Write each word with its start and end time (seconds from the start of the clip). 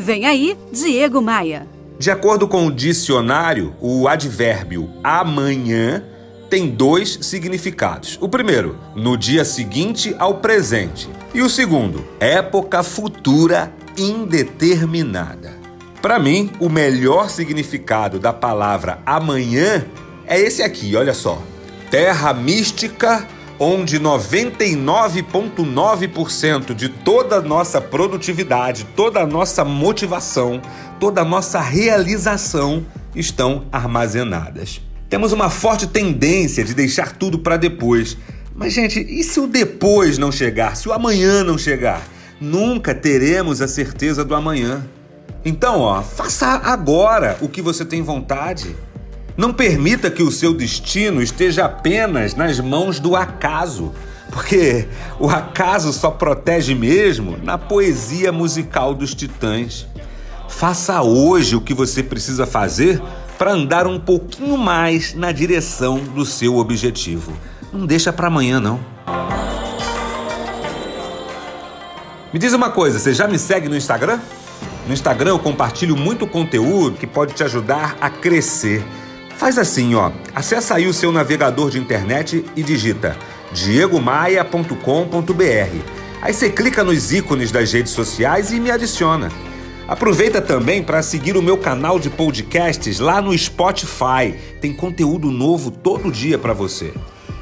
Vem 0.00 0.24
aí, 0.24 0.56
Diego 0.72 1.20
Maia. 1.20 1.66
De 1.98 2.10
acordo 2.10 2.48
com 2.48 2.66
o 2.66 2.72
dicionário, 2.72 3.74
o 3.78 4.08
advérbio 4.08 4.88
amanhã 5.04 6.02
tem 6.48 6.70
dois 6.70 7.18
significados. 7.20 8.16
O 8.18 8.26
primeiro, 8.26 8.78
no 8.96 9.14
dia 9.14 9.44
seguinte 9.44 10.16
ao 10.18 10.36
presente. 10.36 11.06
E 11.34 11.42
o 11.42 11.50
segundo, 11.50 12.02
época 12.18 12.82
futura 12.82 13.70
indeterminada. 13.94 15.52
Para 16.00 16.18
mim, 16.18 16.50
o 16.58 16.70
melhor 16.70 17.28
significado 17.28 18.18
da 18.18 18.32
palavra 18.32 19.02
amanhã 19.04 19.84
é 20.26 20.40
esse 20.40 20.62
aqui, 20.62 20.96
olha 20.96 21.12
só. 21.12 21.42
Terra 21.90 22.32
mística 22.32 23.28
onde 23.62 24.00
99,9% 24.00 26.74
de 26.74 26.88
toda 26.88 27.36
a 27.36 27.42
nossa 27.42 27.78
produtividade, 27.78 28.86
toda 28.96 29.20
a 29.20 29.26
nossa 29.26 29.62
motivação, 29.62 30.62
toda 30.98 31.20
a 31.20 31.24
nossa 31.24 31.60
realização 31.60 32.86
estão 33.14 33.66
armazenadas. 33.70 34.80
Temos 35.10 35.32
uma 35.32 35.50
forte 35.50 35.86
tendência 35.86 36.64
de 36.64 36.72
deixar 36.72 37.12
tudo 37.12 37.40
para 37.40 37.58
depois. 37.58 38.16
Mas, 38.54 38.72
gente, 38.72 38.98
e 38.98 39.22
se 39.22 39.38
o 39.38 39.46
depois 39.46 40.16
não 40.16 40.32
chegar? 40.32 40.74
Se 40.74 40.88
o 40.88 40.92
amanhã 40.92 41.44
não 41.44 41.58
chegar? 41.58 42.02
Nunca 42.40 42.94
teremos 42.94 43.60
a 43.60 43.68
certeza 43.68 44.24
do 44.24 44.34
amanhã. 44.34 44.88
Então, 45.44 45.80
ó, 45.80 46.02
faça 46.02 46.46
agora 46.46 47.36
o 47.42 47.48
que 47.48 47.60
você 47.60 47.84
tem 47.84 48.00
vontade. 48.02 48.74
Não 49.36 49.52
permita 49.52 50.10
que 50.10 50.22
o 50.22 50.30
seu 50.30 50.52
destino 50.52 51.22
esteja 51.22 51.64
apenas 51.64 52.34
nas 52.34 52.60
mãos 52.60 52.98
do 52.98 53.16
acaso, 53.16 53.92
porque 54.30 54.88
o 55.18 55.28
acaso 55.28 55.92
só 55.92 56.10
protege 56.10 56.74
mesmo 56.74 57.38
na 57.42 57.56
poesia 57.56 58.32
musical 58.32 58.94
dos 58.94 59.14
titãs. 59.14 59.86
Faça 60.48 61.00
hoje 61.02 61.56
o 61.56 61.60
que 61.60 61.72
você 61.72 62.02
precisa 62.02 62.44
fazer 62.46 63.00
para 63.38 63.52
andar 63.52 63.86
um 63.86 63.98
pouquinho 63.98 64.58
mais 64.58 65.14
na 65.14 65.32
direção 65.32 65.98
do 65.98 66.26
seu 66.26 66.56
objetivo. 66.56 67.32
Não 67.72 67.86
deixa 67.86 68.12
para 68.12 68.26
amanhã 68.26 68.60
não. 68.60 68.78
Me 72.32 72.38
diz 72.38 72.52
uma 72.52 72.70
coisa, 72.70 72.98
você 72.98 73.14
já 73.14 73.26
me 73.26 73.38
segue 73.38 73.68
no 73.68 73.76
Instagram? 73.76 74.20
No 74.86 74.92
Instagram 74.92 75.30
eu 75.30 75.38
compartilho 75.38 75.96
muito 75.96 76.26
conteúdo 76.26 76.96
que 76.96 77.06
pode 77.06 77.32
te 77.32 77.42
ajudar 77.42 77.96
a 78.00 78.10
crescer. 78.10 78.84
Faz 79.40 79.56
assim, 79.56 79.94
ó. 79.94 80.12
Acessa 80.34 80.74
aí 80.74 80.86
o 80.86 80.92
seu 80.92 81.10
navegador 81.10 81.70
de 81.70 81.78
internet 81.78 82.44
e 82.54 82.62
digita 82.62 83.16
diegomaia.com.br. 83.54 84.74
Aí 86.20 86.34
você 86.34 86.50
clica 86.50 86.84
nos 86.84 87.10
ícones 87.10 87.50
das 87.50 87.72
redes 87.72 87.92
sociais 87.92 88.52
e 88.52 88.60
me 88.60 88.70
adiciona. 88.70 89.32
Aproveita 89.88 90.42
também 90.42 90.82
para 90.82 91.00
seguir 91.00 91.38
o 91.38 91.42
meu 91.42 91.56
canal 91.56 91.98
de 91.98 92.10
podcasts 92.10 93.00
lá 93.00 93.22
no 93.22 93.36
Spotify. 93.36 94.34
Tem 94.60 94.74
conteúdo 94.74 95.30
novo 95.30 95.70
todo 95.70 96.12
dia 96.12 96.36
para 96.36 96.52
você. 96.52 96.92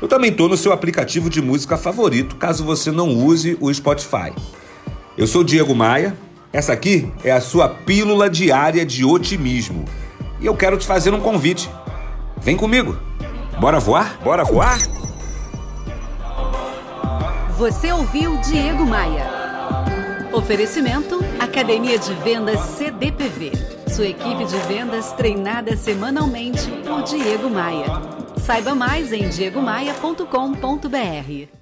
Eu 0.00 0.06
também 0.06 0.30
estou 0.30 0.48
no 0.48 0.56
seu 0.56 0.70
aplicativo 0.70 1.28
de 1.28 1.42
música 1.42 1.76
favorito, 1.76 2.36
caso 2.36 2.64
você 2.64 2.92
não 2.92 3.08
use 3.08 3.58
o 3.60 3.74
Spotify. 3.74 4.32
Eu 5.16 5.26
sou 5.26 5.42
Diego 5.42 5.74
Maia. 5.74 6.16
Essa 6.52 6.72
aqui 6.72 7.10
é 7.24 7.32
a 7.32 7.40
sua 7.40 7.68
pílula 7.68 8.30
diária 8.30 8.86
de 8.86 9.04
otimismo. 9.04 9.84
E 10.40 10.46
eu 10.46 10.54
quero 10.54 10.76
te 10.76 10.86
fazer 10.86 11.12
um 11.12 11.18
convite. 11.20 11.68
Vem 12.40 12.56
comigo. 12.56 12.96
Bora 13.60 13.80
voar? 13.80 14.18
Bora 14.22 14.44
voar? 14.44 14.78
Você 17.56 17.92
ouviu 17.92 18.36
Diego 18.38 18.86
Maia. 18.86 19.26
Oferecimento 20.32 21.18
Academia 21.40 21.98
de 21.98 22.14
Vendas 22.14 22.60
CDPV. 22.60 23.52
Sua 23.88 24.06
equipe 24.06 24.44
de 24.44 24.56
vendas 24.68 25.12
treinada 25.12 25.76
semanalmente 25.76 26.70
por 26.86 27.02
Diego 27.02 27.50
Maia. 27.50 27.86
Saiba 28.36 28.74
mais 28.74 29.12
em 29.12 29.28
diegomaia.com.br. 29.28 31.57